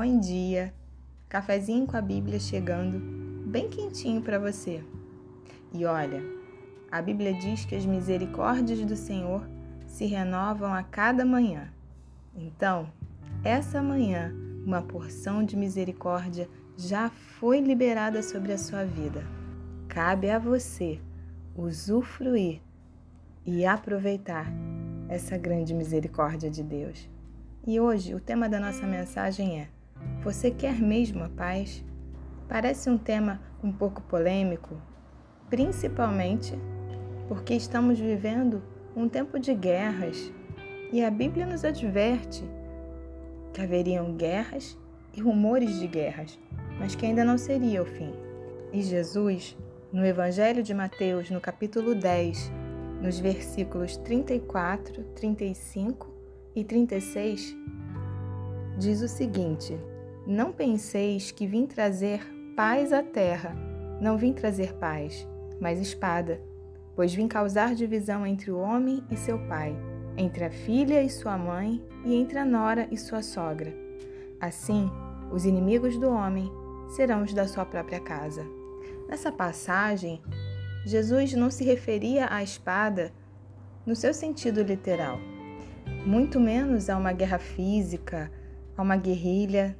[0.00, 0.72] Bom dia!
[1.28, 3.00] Cafezinho com a Bíblia chegando,
[3.48, 4.80] bem quentinho para você.
[5.74, 6.22] E olha,
[6.88, 9.42] a Bíblia diz que as misericórdias do Senhor
[9.88, 11.72] se renovam a cada manhã.
[12.32, 12.92] Então,
[13.42, 14.32] essa manhã,
[14.64, 19.24] uma porção de misericórdia já foi liberada sobre a sua vida.
[19.88, 21.00] Cabe a você
[21.56, 22.60] usufruir
[23.44, 24.46] e aproveitar
[25.08, 27.10] essa grande misericórdia de Deus.
[27.66, 29.77] E hoje o tema da nossa mensagem é:
[30.22, 31.84] Você quer mesmo a paz?
[32.48, 34.76] Parece um tema um pouco polêmico,
[35.48, 36.58] principalmente
[37.28, 38.62] porque estamos vivendo
[38.96, 40.32] um tempo de guerras
[40.92, 42.42] e a Bíblia nos adverte
[43.52, 44.78] que haveriam guerras
[45.14, 46.38] e rumores de guerras,
[46.78, 48.12] mas que ainda não seria o fim.
[48.72, 49.56] E Jesus,
[49.92, 52.50] no Evangelho de Mateus, no capítulo 10,
[53.02, 56.14] nos versículos 34, 35
[56.54, 57.56] e 36,
[58.78, 59.78] diz o seguinte:
[60.26, 62.20] Não penseis que vim trazer
[62.56, 63.54] paz à terra.
[64.00, 65.26] Não vim trazer paz,
[65.60, 66.40] mas espada,
[66.94, 69.76] pois vim causar divisão entre o homem e seu pai,
[70.16, 73.74] entre a filha e sua mãe, e entre a nora e sua sogra.
[74.40, 74.88] Assim,
[75.32, 76.50] os inimigos do homem
[76.88, 78.46] serão os da sua própria casa.
[79.08, 80.22] Nessa passagem,
[80.86, 83.12] Jesus não se referia à espada
[83.84, 85.18] no seu sentido literal,
[86.06, 88.30] muito menos a uma guerra física,
[88.78, 89.76] a uma guerrilha,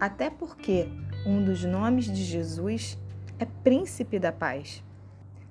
[0.00, 0.88] até porque
[1.24, 2.98] um dos nomes de Jesus
[3.38, 4.82] é Príncipe da Paz.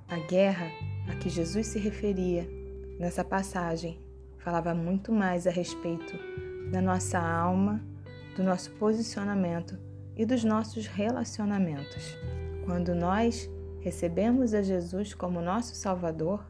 [0.10, 0.70] A guerra
[1.10, 2.48] a que Jesus se referia
[3.00, 4.00] nessa passagem
[4.38, 6.14] falava muito mais a respeito
[6.70, 7.82] da nossa alma,
[8.36, 9.80] do nosso posicionamento
[10.18, 12.18] e dos nossos relacionamentos.
[12.66, 16.46] Quando nós recebemos a Jesus como nosso Salvador,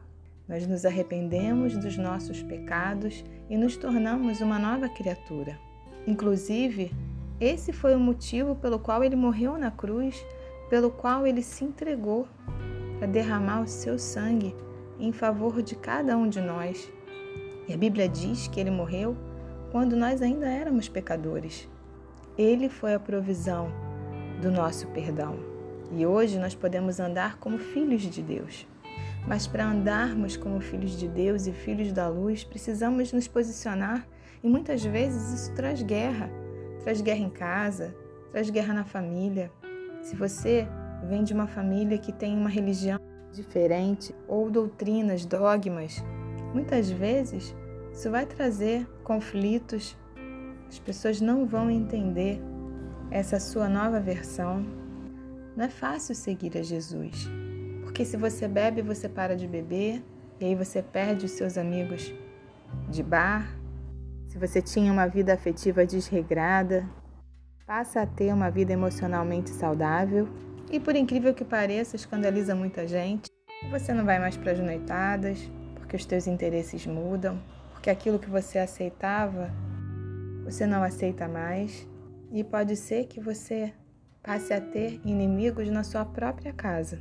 [0.48, 5.58] nós nos arrependemos dos nossos pecados e nos tornamos uma nova criatura.
[6.06, 6.92] Inclusive,
[7.40, 10.24] esse foi o motivo pelo qual ele morreu na cruz,
[10.68, 12.28] pelo qual ele se entregou
[12.98, 14.54] para derramar o seu sangue
[14.98, 16.90] em favor de cada um de nós.
[17.66, 19.16] E a Bíblia diz que ele morreu
[19.72, 21.68] quando nós ainda éramos pecadores.
[22.36, 23.68] Ele foi a provisão
[24.40, 25.38] do nosso perdão.
[25.92, 28.66] E hoje nós podemos andar como filhos de Deus.
[29.26, 34.06] Mas para andarmos como filhos de Deus e filhos da luz, precisamos nos posicionar
[34.44, 36.30] e muitas vezes isso traz guerra.
[36.82, 37.96] Traz guerra em casa,
[38.30, 39.50] traz guerra na família.
[40.02, 40.68] Se você
[41.08, 43.00] vem de uma família que tem uma religião
[43.32, 46.04] diferente ou doutrinas, dogmas,
[46.52, 47.56] muitas vezes
[47.90, 49.96] isso vai trazer conflitos.
[50.68, 52.38] As pessoas não vão entender
[53.10, 54.62] essa sua nova versão.
[55.56, 57.30] Não é fácil seguir a Jesus.
[57.82, 60.04] Porque se você bebe, você para de beber,
[60.38, 62.12] e aí você perde os seus amigos
[62.90, 63.63] de bar.
[64.34, 66.84] Se você tinha uma vida afetiva desregrada,
[67.64, 70.28] passa a ter uma vida emocionalmente saudável.
[70.72, 73.30] E por incrível que pareça, escandaliza muita gente.
[73.70, 75.38] Você não vai mais para as noitadas,
[75.76, 77.40] porque os teus interesses mudam,
[77.70, 79.52] porque aquilo que você aceitava,
[80.42, 81.86] você não aceita mais.
[82.32, 83.72] E pode ser que você
[84.20, 87.00] passe a ter inimigos na sua própria casa.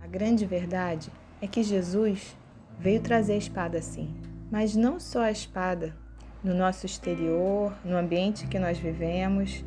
[0.00, 1.12] A grande verdade
[1.42, 2.34] é que Jesus
[2.78, 4.16] veio trazer a espada sim,
[4.50, 6.05] mas não só a espada
[6.46, 9.64] no nosso exterior, no ambiente que nós vivemos,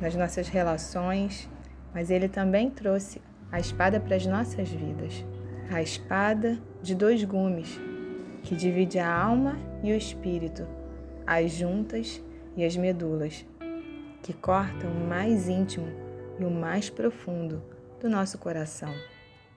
[0.00, 1.48] nas nossas relações,
[1.94, 5.24] mas ele também trouxe a espada para as nossas vidas.
[5.70, 7.80] A espada de dois gumes,
[8.42, 10.66] que divide a alma e o espírito,
[11.24, 12.20] as juntas
[12.56, 13.46] e as medulas,
[14.24, 15.86] que cortam o mais íntimo
[16.36, 17.62] e o mais profundo
[18.00, 18.92] do nosso coração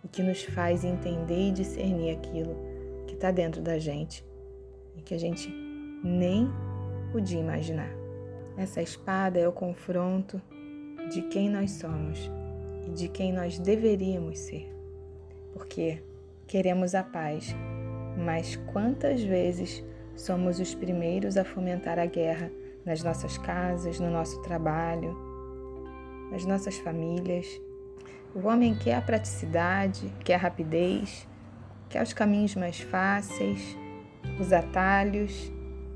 [0.03, 2.55] e que nos faz entender e discernir aquilo
[3.07, 4.23] que está dentro da gente
[4.95, 5.64] e que a gente
[6.03, 6.49] nem
[7.11, 7.89] podia imaginar.
[8.57, 10.41] Essa espada é o confronto
[11.09, 12.31] de quem nós somos
[12.87, 14.73] e de quem nós deveríamos ser.
[15.53, 16.01] Porque
[16.47, 17.55] queremos a paz,
[18.17, 19.83] mas quantas vezes
[20.15, 22.51] somos os primeiros a fomentar a guerra
[22.85, 25.15] nas nossas casas, no nosso trabalho,
[26.31, 27.59] nas nossas famílias
[28.35, 31.25] o homem quer a praticidade, quer a rapidez,
[31.87, 33.77] quer os caminhos mais fáceis,
[34.37, 35.49] os atalhos,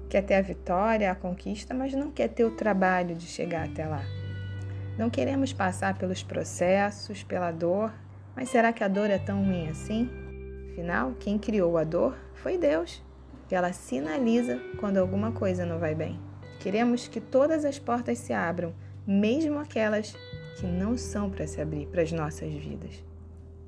[0.10, 3.86] quer ter a vitória, a conquista, mas não quer ter o trabalho de chegar até
[3.86, 4.04] lá.
[4.98, 7.94] Não queremos passar pelos processos, pela dor,
[8.36, 10.10] mas será que a dor é tão ruim assim?
[10.72, 13.02] Afinal, quem criou a dor foi Deus.
[13.50, 16.20] E ela sinaliza quando alguma coisa não vai bem.
[16.60, 18.74] Queremos que todas as portas se abram,
[19.08, 20.16] mesmo aquelas
[20.60, 23.09] que não são para se abrir para as nossas vidas.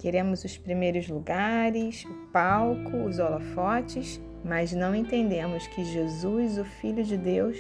[0.02, 7.04] Queremos os primeiros lugares, o palco, os holofotes, mas não entendemos que Jesus, o Filho
[7.04, 7.56] de Deus,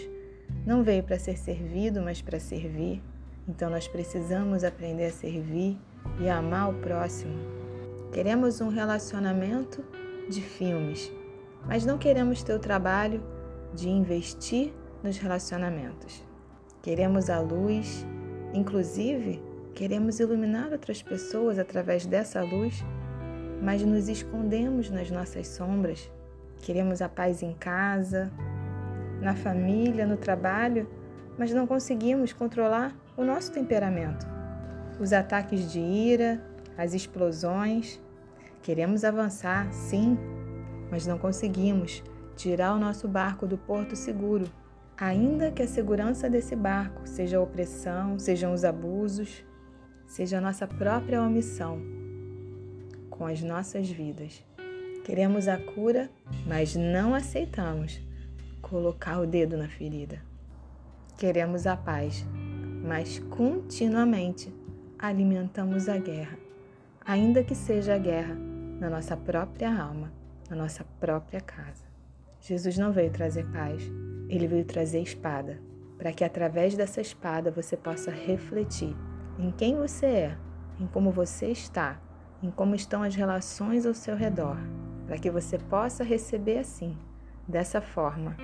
[0.65, 2.99] não veio para ser servido, mas para servir.
[3.47, 5.77] Então nós precisamos aprender a servir
[6.19, 7.38] e amar o próximo.
[8.11, 9.85] Queremos um relacionamento
[10.27, 11.11] de filmes,
[11.67, 13.23] mas não queremos ter o trabalho
[13.71, 14.73] de investir
[15.03, 16.23] nos relacionamentos.
[16.81, 18.03] Queremos a luz,
[18.51, 22.83] inclusive queremos iluminar outras pessoas através dessa luz,
[23.62, 26.12] mas nos escondemos nas nossas sombras.
[26.62, 28.31] Queremos a paz em casa,
[29.21, 30.89] na família, no trabalho,
[31.38, 34.25] mas não conseguimos controlar o nosso temperamento.
[35.00, 36.44] Os ataques de ira,
[36.77, 38.00] as explosões.
[38.62, 40.17] Queremos avançar, sim,
[40.91, 42.03] mas não conseguimos
[42.35, 44.45] tirar o nosso barco do porto seguro,
[44.97, 49.44] ainda que a segurança desse barco seja a opressão, sejam os abusos,
[50.12, 51.81] seja a nossa própria omissão
[53.10, 54.44] com as nossas vidas.
[55.06, 56.10] Queremos a cura,
[56.46, 58.02] mas não aceitamos
[58.62, 60.22] colocar o dedo na ferida.
[61.18, 62.25] Queremos a paz,
[62.84, 64.54] mas continuamente
[65.00, 66.38] alimentamos a guerra,
[67.06, 68.36] ainda que seja a guerra
[68.81, 70.12] na nossa própria alma,
[70.50, 71.86] na nossa própria casa.
[72.42, 73.81] Jesus não veio trazer paz,
[74.28, 75.62] ele veio trazer espada,
[75.98, 78.94] para que através dessa espada você possa refletir
[79.41, 80.38] em quem você é,
[80.79, 81.99] em como você está,
[82.43, 84.55] em como estão as relações ao seu redor,
[85.07, 86.95] para que você possa receber assim,
[87.47, 88.38] dessa forma,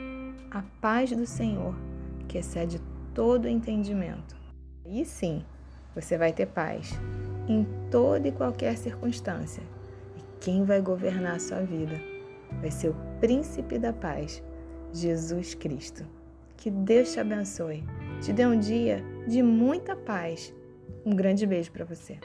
[0.49, 1.75] a paz do Senhor,
[2.27, 2.81] que excede
[3.13, 4.35] todo entendimento.
[4.83, 5.45] E sim,
[5.93, 6.99] você vai ter paz
[7.47, 9.61] em toda e qualquer circunstância.
[10.17, 11.95] E quem vai governar a sua vida
[12.59, 14.43] vai ser o príncipe da paz,
[14.91, 16.03] Jesus Cristo.
[16.55, 17.83] Que Deus te abençoe.
[18.19, 20.53] Te dê um dia de muita paz.
[21.07, 22.17] Um grande beijo para você.